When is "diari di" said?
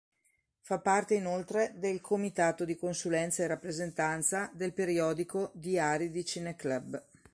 5.53-6.25